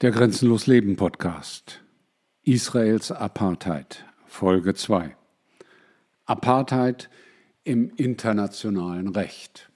Der 0.00 0.12
Grenzenlos 0.12 0.68
Leben 0.68 0.94
Podcast. 0.94 1.82
Israels 2.44 3.10
Apartheid. 3.10 4.04
Folge 4.26 4.74
2. 4.74 5.16
Apartheid 6.24 7.10
im 7.64 7.90
internationalen 7.96 9.08
Recht. 9.08 9.72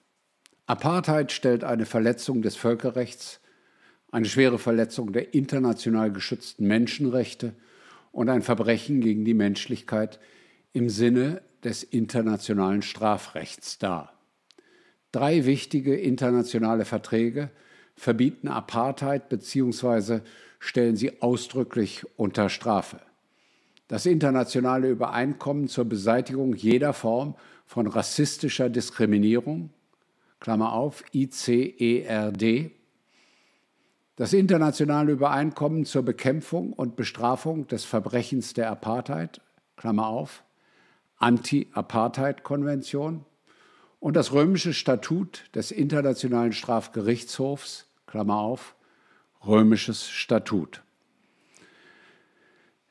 Apartheid 0.66 1.32
stellt 1.32 1.64
eine 1.64 1.86
Verletzung 1.86 2.40
des 2.40 2.54
Völkerrechts, 2.54 3.40
eine 4.12 4.26
schwere 4.26 4.60
Verletzung 4.60 5.12
der 5.12 5.34
international 5.34 6.12
geschützten 6.12 6.68
Menschenrechte 6.68 7.56
und 8.12 8.28
ein 8.28 8.42
Verbrechen 8.42 9.00
gegen 9.00 9.24
die 9.24 9.34
Menschlichkeit 9.34 10.20
im 10.72 10.88
Sinne 10.88 11.42
des 11.64 11.82
internationalen 11.82 12.82
Strafrechts 12.82 13.78
dar. 13.78 14.12
Drei 15.10 15.46
wichtige 15.46 15.96
internationale 15.96 16.84
Verträge 16.84 17.50
verbieten 17.96 18.48
Apartheid 18.48 19.28
bzw. 19.28 20.20
stellen 20.58 20.96
sie 20.96 21.22
ausdrücklich 21.22 22.04
unter 22.16 22.48
Strafe. 22.48 23.00
Das 23.88 24.06
internationale 24.06 24.88
Übereinkommen 24.88 25.68
zur 25.68 25.84
Beseitigung 25.84 26.54
jeder 26.54 26.92
Form 26.92 27.34
von 27.66 27.86
rassistischer 27.86 28.70
Diskriminierung, 28.70 29.70
Klammer 30.40 30.72
auf, 30.72 31.04
ICERD, 31.12 32.72
das 34.16 34.32
internationale 34.32 35.12
Übereinkommen 35.12 35.84
zur 35.84 36.04
Bekämpfung 36.04 36.72
und 36.72 36.96
Bestrafung 36.96 37.66
des 37.66 37.84
Verbrechens 37.84 38.52
der 38.52 38.70
Apartheid, 38.70 39.40
Klammer 39.76 40.06
auf, 40.06 40.44
Anti-Apartheid-Konvention, 41.18 43.24
und 44.02 44.14
das 44.16 44.32
römische 44.32 44.74
Statut 44.74 45.44
des 45.54 45.70
Internationalen 45.70 46.52
Strafgerichtshofs, 46.52 47.86
Klammer 48.04 48.38
auf, 48.38 48.74
römisches 49.46 50.10
Statut. 50.10 50.82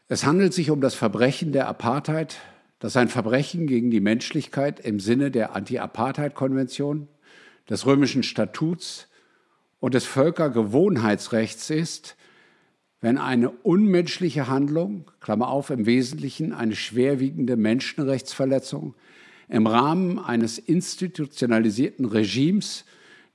Es 0.07 0.25
handelt 0.25 0.53
sich 0.53 0.71
um 0.71 0.79
das 0.79 0.95
Verbrechen 0.95 1.51
der 1.51 1.67
Apartheid, 1.67 2.37
das 2.79 2.95
ein 2.95 3.09
Verbrechen 3.09 3.67
gegen 3.67 3.91
die 3.91 3.99
Menschlichkeit 3.99 4.79
im 4.79 5.01
Sinne 5.01 5.31
der 5.31 5.53
Anti-Apartheid-Konvention, 5.53 7.09
des 7.69 7.85
römischen 7.85 8.23
Statuts 8.23 9.09
und 9.81 9.93
des 9.93 10.05
Völkergewohnheitsrechts 10.05 11.71
ist, 11.71 12.15
wenn 13.01 13.17
eine 13.17 13.49
unmenschliche 13.49 14.47
Handlung, 14.47 15.11
Klammer 15.19 15.49
auf, 15.49 15.71
im 15.71 15.85
Wesentlichen 15.85 16.53
eine 16.53 16.77
schwerwiegende 16.77 17.57
Menschenrechtsverletzung, 17.57 18.95
im 19.51 19.67
Rahmen 19.67 20.17
eines 20.17 20.57
institutionalisierten 20.57 22.05
Regimes 22.05 22.85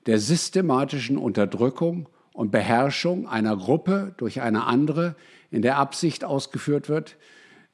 der 0.06 0.19
systematischen 0.19 1.19
Unterdrückung 1.19 2.08
und 2.33 2.50
Beherrschung 2.50 3.28
einer 3.28 3.56
Gruppe 3.56 4.14
durch 4.17 4.41
eine 4.41 4.64
andere 4.64 5.14
in 5.50 5.61
der 5.61 5.77
Absicht 5.77 6.25
ausgeführt 6.25 6.89
wird, 6.89 7.17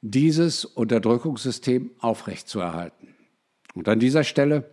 dieses 0.01 0.65
Unterdrückungssystem 0.65 1.91
aufrechtzuerhalten. 1.99 3.15
Und 3.73 3.87
an 3.87 3.99
dieser 3.99 4.25
Stelle 4.25 4.69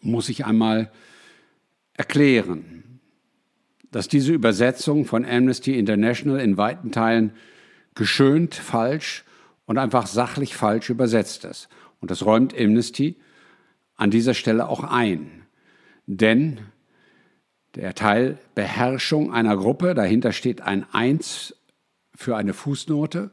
muss 0.00 0.28
ich 0.28 0.44
einmal 0.44 0.90
erklären, 1.94 3.00
dass 3.92 4.08
diese 4.08 4.32
Übersetzung 4.32 5.04
von 5.04 5.24
Amnesty 5.24 5.78
International 5.78 6.40
in 6.40 6.56
weiten 6.56 6.90
Teilen 6.90 7.34
geschönt 7.94 8.56
falsch 8.56 9.24
und 9.66 9.78
einfach 9.78 10.08
sachlich 10.08 10.56
falsch 10.56 10.90
übersetzt 10.90 11.44
ist. 11.44 11.68
Und 12.04 12.10
das 12.10 12.26
räumt 12.26 12.54
Amnesty 12.54 13.16
an 13.96 14.10
dieser 14.10 14.34
Stelle 14.34 14.68
auch 14.68 14.84
ein. 14.84 15.46
Denn 16.04 16.58
der 17.76 17.94
Teil 17.94 18.36
Beherrschung 18.54 19.32
einer 19.32 19.56
Gruppe, 19.56 19.94
dahinter 19.94 20.32
steht 20.32 20.60
ein 20.60 20.84
Eins 20.92 21.56
für 22.14 22.36
eine 22.36 22.52
Fußnote. 22.52 23.30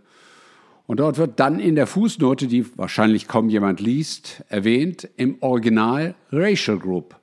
Und 0.88 1.02
dort 1.02 1.18
wird 1.18 1.42
dann 1.42 1.60
in 1.60 1.76
der 1.76 1.86
Fußnote, 1.86 2.48
die 2.48 2.66
wahrscheinlich 2.78 3.28
kaum 3.28 3.50
jemand 3.50 3.82
liest, 3.82 4.42
erwähnt, 4.48 5.10
im 5.18 5.36
Original 5.42 6.16
Racial 6.32 6.80
Group. 6.80 7.20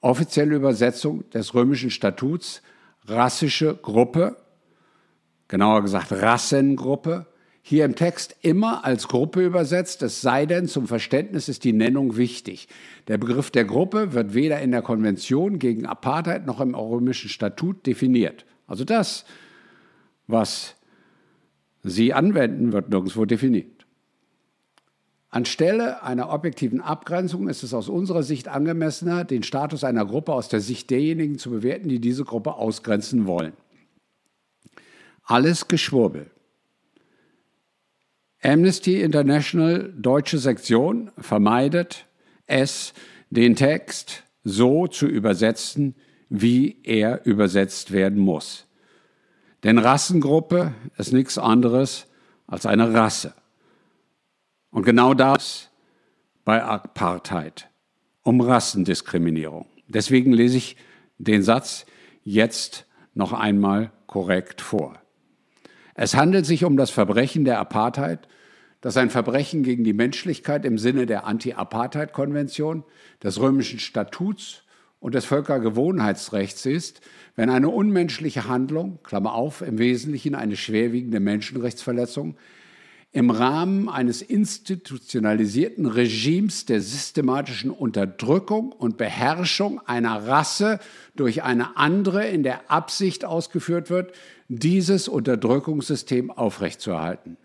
Offizielle 0.00 0.54
Übersetzung 0.54 1.28
des 1.30 1.54
römischen 1.54 1.90
Statuts, 1.90 2.62
rassische 3.08 3.74
Gruppe, 3.74 4.36
genauer 5.48 5.82
gesagt 5.82 6.12
Rassengruppe, 6.12 7.26
hier 7.66 7.86
im 7.86 7.96
Text 7.96 8.36
immer 8.42 8.84
als 8.84 9.08
Gruppe 9.08 9.42
übersetzt, 9.42 10.02
es 10.02 10.20
sei 10.20 10.44
denn, 10.44 10.68
zum 10.68 10.86
Verständnis 10.86 11.48
ist 11.48 11.64
die 11.64 11.72
Nennung 11.72 12.18
wichtig. 12.18 12.68
Der 13.08 13.16
Begriff 13.16 13.50
der 13.50 13.64
Gruppe 13.64 14.12
wird 14.12 14.34
weder 14.34 14.60
in 14.60 14.70
der 14.70 14.82
Konvention 14.82 15.58
gegen 15.58 15.86
Apartheid 15.86 16.44
noch 16.44 16.60
im 16.60 16.74
römischen 16.74 17.30
Statut 17.30 17.86
definiert. 17.86 18.44
Also 18.66 18.84
das, 18.84 19.24
was 20.26 20.74
Sie 21.82 22.12
anwenden, 22.12 22.74
wird 22.74 22.90
nirgendwo 22.90 23.24
definiert. 23.24 23.86
Anstelle 25.30 26.02
einer 26.02 26.28
objektiven 26.28 26.82
Abgrenzung 26.82 27.48
ist 27.48 27.62
es 27.62 27.72
aus 27.72 27.88
unserer 27.88 28.22
Sicht 28.22 28.46
angemessener, 28.46 29.24
den 29.24 29.42
Status 29.42 29.84
einer 29.84 30.04
Gruppe 30.04 30.34
aus 30.34 30.50
der 30.50 30.60
Sicht 30.60 30.90
derjenigen 30.90 31.38
zu 31.38 31.48
bewerten, 31.48 31.88
die 31.88 31.98
diese 31.98 32.24
Gruppe 32.24 32.56
ausgrenzen 32.56 33.26
wollen. 33.26 33.54
Alles 35.22 35.66
Geschwurbel 35.66 36.30
Amnesty 38.44 39.00
International 39.00 39.92
deutsche 39.96 40.38
Sektion 40.38 41.10
vermeidet 41.18 42.06
es, 42.46 42.92
den 43.30 43.56
Text 43.56 44.22
so 44.44 44.86
zu 44.86 45.06
übersetzen, 45.06 45.94
wie 46.28 46.78
er 46.82 47.24
übersetzt 47.24 47.90
werden 47.90 48.18
muss. 48.18 48.66
Denn 49.62 49.78
Rassengruppe 49.78 50.74
ist 50.98 51.12
nichts 51.12 51.38
anderes 51.38 52.06
als 52.46 52.66
eine 52.66 52.92
Rasse. 52.92 53.34
Und 54.70 54.84
genau 54.84 55.14
das 55.14 55.70
bei 56.44 56.62
Apartheid, 56.62 57.70
um 58.22 58.40
Rassendiskriminierung. 58.42 59.66
Deswegen 59.88 60.32
lese 60.32 60.58
ich 60.58 60.76
den 61.16 61.42
Satz 61.42 61.86
jetzt 62.22 62.86
noch 63.14 63.32
einmal 63.32 63.90
korrekt 64.06 64.60
vor. 64.60 65.00
Es 65.94 66.16
handelt 66.16 66.44
sich 66.44 66.64
um 66.64 66.76
das 66.76 66.90
Verbrechen 66.90 67.44
der 67.44 67.60
Apartheid, 67.60 68.26
das 68.80 68.96
ein 68.96 69.10
Verbrechen 69.10 69.62
gegen 69.62 69.84
die 69.84 69.92
Menschlichkeit 69.92 70.64
im 70.64 70.76
Sinne 70.76 71.06
der 71.06 71.24
Anti-Apartheid-Konvention, 71.24 72.84
des 73.22 73.40
römischen 73.40 73.78
Statuts 73.78 74.62
und 75.00 75.14
des 75.14 75.24
Völkergewohnheitsrechts 75.24 76.66
ist, 76.66 77.00
wenn 77.36 77.48
eine 77.48 77.68
unmenschliche 77.68 78.48
Handlung, 78.48 78.98
Klammer 79.02 79.34
auf, 79.34 79.62
im 79.62 79.78
Wesentlichen 79.78 80.34
eine 80.34 80.56
schwerwiegende 80.56 81.20
Menschenrechtsverletzung, 81.20 82.36
im 83.12 83.30
Rahmen 83.30 83.88
eines 83.88 84.22
institutionalisierten 84.22 85.86
Regimes 85.86 86.66
der 86.66 86.80
systematischen 86.80 87.70
Unterdrückung 87.70 88.72
und 88.72 88.96
Beherrschung 88.96 89.80
einer 89.86 90.26
Rasse 90.26 90.80
durch 91.14 91.44
eine 91.44 91.76
andere 91.76 92.26
in 92.26 92.42
der 92.42 92.72
Absicht 92.72 93.24
ausgeführt 93.24 93.88
wird, 93.88 94.12
dieses 94.58 95.08
Unterdrückungssystem 95.08 96.30
aufrechtzuerhalten. 96.30 97.36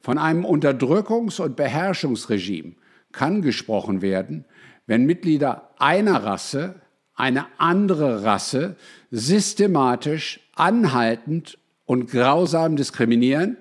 Von 0.00 0.18
einem 0.18 0.44
Unterdrückungs- 0.44 1.40
und 1.40 1.56
Beherrschungsregime 1.56 2.74
kann 3.12 3.42
gesprochen 3.42 4.02
werden, 4.02 4.44
wenn 4.86 5.06
Mitglieder 5.06 5.70
einer 5.78 6.24
Rasse 6.24 6.76
eine 7.14 7.46
andere 7.58 8.22
Rasse 8.22 8.76
systematisch, 9.10 10.40
anhaltend 10.54 11.58
und 11.84 12.10
grausam 12.10 12.76
diskriminieren, 12.76 13.56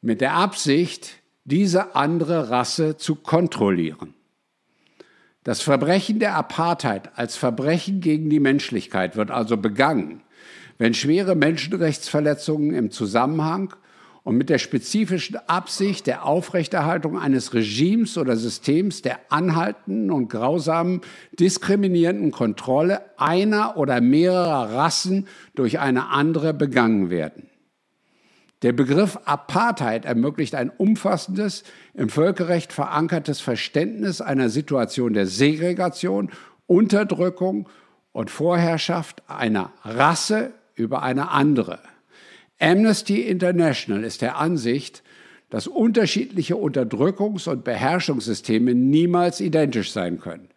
mit 0.00 0.20
der 0.20 0.34
Absicht, 0.34 1.18
diese 1.44 1.94
andere 1.94 2.50
Rasse 2.50 2.96
zu 2.96 3.16
kontrollieren. 3.16 4.14
Das 5.42 5.62
Verbrechen 5.62 6.18
der 6.20 6.34
Apartheid 6.36 7.18
als 7.18 7.36
Verbrechen 7.36 8.00
gegen 8.00 8.30
die 8.30 8.40
Menschlichkeit 8.40 9.16
wird 9.16 9.30
also 9.30 9.56
begangen, 9.56 10.22
wenn 10.80 10.94
schwere 10.94 11.34
Menschenrechtsverletzungen 11.34 12.72
im 12.72 12.90
Zusammenhang 12.90 13.74
und 14.22 14.38
mit 14.38 14.48
der 14.48 14.56
spezifischen 14.56 15.36
Absicht 15.46 16.06
der 16.06 16.24
Aufrechterhaltung 16.24 17.18
eines 17.18 17.52
Regimes 17.52 18.16
oder 18.16 18.34
Systems 18.34 19.02
der 19.02 19.18
anhaltenden 19.28 20.10
und 20.10 20.30
grausamen 20.30 21.02
diskriminierenden 21.38 22.30
Kontrolle 22.30 23.02
einer 23.18 23.76
oder 23.76 24.00
mehrerer 24.00 24.72
Rassen 24.72 25.28
durch 25.54 25.80
eine 25.80 26.08
andere 26.08 26.54
begangen 26.54 27.10
werden. 27.10 27.50
Der 28.62 28.72
Begriff 28.72 29.18
Apartheid 29.26 30.06
ermöglicht 30.06 30.54
ein 30.54 30.70
umfassendes, 30.70 31.62
im 31.92 32.08
Völkerrecht 32.08 32.72
verankertes 32.72 33.42
Verständnis 33.42 34.22
einer 34.22 34.48
Situation 34.48 35.12
der 35.12 35.26
Segregation, 35.26 36.30
Unterdrückung 36.66 37.68
und 38.12 38.30
Vorherrschaft 38.30 39.22
einer 39.28 39.72
Rasse 39.84 40.54
über 40.80 41.02
eine 41.02 41.30
andere. 41.30 41.78
Amnesty 42.58 43.22
International 43.22 44.04
ist 44.04 44.22
der 44.22 44.36
Ansicht, 44.38 45.02
dass 45.48 45.66
unterschiedliche 45.66 46.54
Unterdrückungs- 46.54 47.48
und 47.48 47.64
Beherrschungssysteme 47.64 48.74
niemals 48.74 49.40
identisch 49.40 49.92
sein 49.92 50.20
können. 50.20 50.48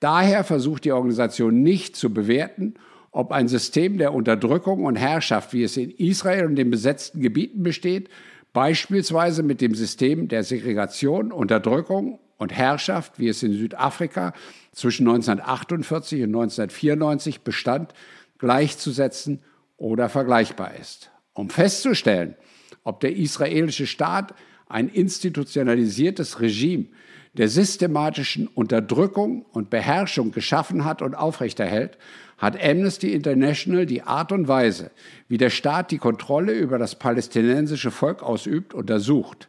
Daher 0.00 0.44
versucht 0.44 0.84
die 0.84 0.92
Organisation 0.92 1.62
nicht 1.62 1.96
zu 1.96 2.12
bewerten, 2.12 2.74
ob 3.12 3.32
ein 3.32 3.48
System 3.48 3.96
der 3.96 4.12
Unterdrückung 4.12 4.84
und 4.84 4.96
Herrschaft, 4.96 5.54
wie 5.54 5.62
es 5.62 5.78
in 5.78 5.90
Israel 5.90 6.44
und 6.44 6.56
den 6.56 6.70
besetzten 6.70 7.22
Gebieten 7.22 7.62
besteht, 7.62 8.10
beispielsweise 8.52 9.42
mit 9.42 9.62
dem 9.62 9.74
System 9.74 10.28
der 10.28 10.44
Segregation, 10.44 11.32
Unterdrückung 11.32 12.18
und 12.36 12.52
Herrschaft, 12.52 13.18
wie 13.18 13.28
es 13.28 13.42
in 13.42 13.52
Südafrika 13.52 14.34
zwischen 14.72 15.08
1948 15.08 16.22
und 16.24 16.28
1994 16.36 17.40
bestand, 17.40 17.94
gleichzusetzen 18.38 19.40
oder 19.76 20.08
vergleichbar 20.08 20.74
ist. 20.74 21.10
Um 21.32 21.50
festzustellen, 21.50 22.36
ob 22.84 23.00
der 23.00 23.16
israelische 23.16 23.86
Staat 23.86 24.34
ein 24.68 24.88
institutionalisiertes 24.88 26.40
Regime 26.40 26.86
der 27.34 27.48
systematischen 27.48 28.48
Unterdrückung 28.48 29.42
und 29.52 29.68
Beherrschung 29.68 30.32
geschaffen 30.32 30.84
hat 30.84 31.02
und 31.02 31.14
aufrechterhält, 31.14 31.98
hat 32.38 32.62
Amnesty 32.62 33.12
International 33.12 33.86
die 33.86 34.02
Art 34.02 34.32
und 34.32 34.48
Weise, 34.48 34.90
wie 35.28 35.38
der 35.38 35.50
Staat 35.50 35.90
die 35.90 35.98
Kontrolle 35.98 36.52
über 36.52 36.78
das 36.78 36.94
palästinensische 36.94 37.90
Volk 37.90 38.22
ausübt, 38.22 38.74
untersucht. 38.74 39.48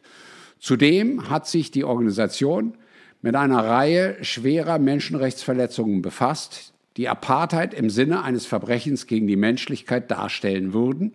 Zudem 0.58 1.30
hat 1.30 1.46
sich 1.46 1.70
die 1.70 1.84
Organisation 1.84 2.76
mit 3.22 3.34
einer 3.34 3.64
Reihe 3.64 4.22
schwerer 4.22 4.78
Menschenrechtsverletzungen 4.78 6.02
befasst, 6.02 6.72
die 6.98 7.08
Apartheid 7.08 7.74
im 7.74 7.90
Sinne 7.90 8.24
eines 8.24 8.44
Verbrechens 8.44 9.06
gegen 9.06 9.28
die 9.28 9.36
Menschlichkeit 9.36 10.10
darstellen 10.10 10.72
würden, 10.72 11.14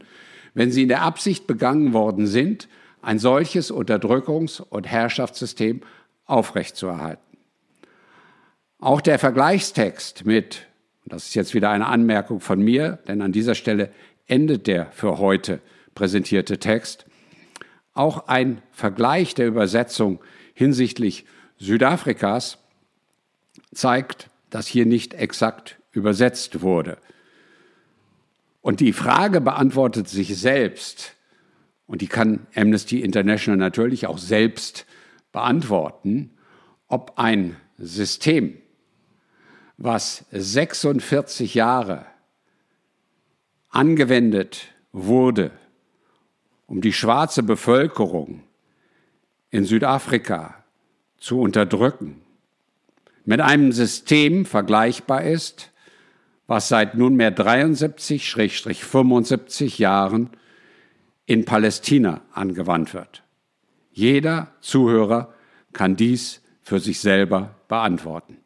wenn 0.53 0.71
sie 0.71 0.83
in 0.83 0.87
der 0.87 1.01
Absicht 1.01 1.45
begangen 1.45 1.91
worden 1.91 2.25
sind, 2.25 2.69
ein 3.01 3.19
solches 3.19 3.71
Unterdrückungs- 3.71 4.61
und 4.61 4.87
Herrschaftssystem 4.87 5.81
aufrechtzuerhalten. 6.25 7.37
Auch 8.79 9.01
der 9.01 9.19
Vergleichstext 9.19 10.25
mit, 10.25 10.67
das 11.05 11.27
ist 11.27 11.35
jetzt 11.35 11.53
wieder 11.53 11.69
eine 11.69 11.87
Anmerkung 11.87 12.39
von 12.39 12.61
mir, 12.61 12.99
denn 13.09 13.21
an 13.21 13.33
dieser 13.33 13.53
Stelle 13.53 13.91
endet 14.25 14.67
der 14.67 14.89
für 14.91 15.17
heute 15.17 15.59
präsentierte 15.95 16.59
Text, 16.59 17.05
auch 17.93 18.29
ein 18.29 18.61
Vergleich 18.71 19.35
der 19.35 19.47
Übersetzung 19.47 20.21
hinsichtlich 20.53 21.25
Südafrikas 21.57 22.57
zeigt, 23.73 24.29
dass 24.53 24.67
hier 24.67 24.85
nicht 24.85 25.15
exakt 25.15 25.79
übersetzt 25.91 26.61
wurde. 26.61 26.99
Und 28.61 28.81
die 28.81 28.93
Frage 28.93 29.41
beantwortet 29.41 30.07
sich 30.07 30.37
selbst, 30.37 31.15
und 31.87 32.01
die 32.01 32.07
kann 32.07 32.45
Amnesty 32.55 33.01
International 33.01 33.57
natürlich 33.57 34.05
auch 34.05 34.19
selbst 34.19 34.85
beantworten, 35.31 36.37
ob 36.87 37.13
ein 37.17 37.55
System, 37.79 38.57
was 39.77 40.25
46 40.31 41.55
Jahre 41.55 42.05
angewendet 43.69 44.67
wurde, 44.91 45.49
um 46.67 46.79
die 46.79 46.93
schwarze 46.93 47.41
Bevölkerung 47.41 48.43
in 49.49 49.65
Südafrika 49.65 50.63
zu 51.17 51.41
unterdrücken, 51.41 52.22
mit 53.25 53.41
einem 53.41 53.71
System 53.71 54.45
vergleichbar 54.45 55.23
ist, 55.23 55.71
was 56.47 56.67
seit 56.67 56.95
nunmehr 56.95 57.33
73-75 57.35 59.79
Jahren 59.79 60.29
in 61.25 61.45
Palästina 61.45 62.21
angewandt 62.33 62.93
wird. 62.93 63.23
Jeder 63.91 64.53
Zuhörer 64.59 65.33
kann 65.71 65.95
dies 65.95 66.41
für 66.61 66.79
sich 66.79 66.99
selber 66.99 67.55
beantworten. 67.67 68.42